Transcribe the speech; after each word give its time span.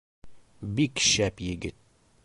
Бик 0.79 1.03
шәп 1.11 1.47
егет. 1.53 1.81